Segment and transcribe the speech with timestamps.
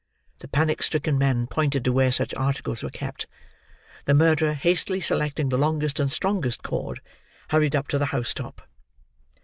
[0.39, 3.27] The panic stricken men pointed to where such articles were kept;
[4.05, 7.01] the murderer, hastily selecting the longest and strongest cord,
[7.49, 8.67] hurried up to the house top.